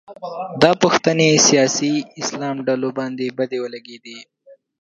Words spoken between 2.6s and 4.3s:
ډلو باندې بدې ولګېدې